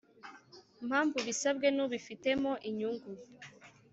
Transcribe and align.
Mpamvu 0.87 1.17
bisabwe 1.27 1.67
n 1.75 1.79
ubifitemo 1.85 2.51
inyungu 2.69 3.09